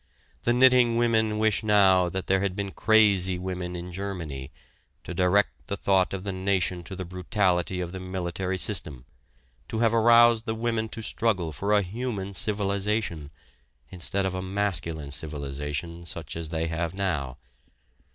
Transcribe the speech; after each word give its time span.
The 0.45 0.51
knitting 0.51 0.97
women 0.97 1.37
wish 1.37 1.61
now 1.61 2.09
that 2.09 2.25
there 2.25 2.39
had 2.41 2.55
been 2.55 2.71
"crazy" 2.71 3.37
women 3.37 3.75
in 3.75 3.91
Germany 3.93 4.49
to 5.03 5.13
direct 5.13 5.67
the 5.67 5.77
thought 5.77 6.11
of 6.11 6.23
the 6.23 6.31
nation 6.31 6.81
to 6.85 6.95
the 6.95 7.05
brutality 7.05 7.79
of 7.81 7.91
the 7.91 7.99
military 7.99 8.57
system, 8.57 9.05
to 9.67 9.77
have 9.77 9.93
aroused 9.93 10.45
the 10.45 10.55
women 10.55 10.89
to 10.89 11.03
struggle 11.03 11.51
for 11.51 11.71
a 11.71 11.83
human 11.83 12.33
civilization, 12.33 13.29
instead 13.91 14.25
of 14.25 14.33
a 14.33 14.41
masculine 14.41 15.11
civilization 15.11 16.03
such 16.07 16.35
as 16.35 16.49
they 16.49 16.65
have 16.65 16.95
now. 16.95 17.37